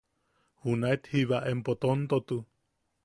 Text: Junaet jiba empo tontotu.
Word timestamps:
Junaet 0.63 1.11
jiba 1.11 1.43
empo 1.51 1.77
tontotu. 1.85 2.39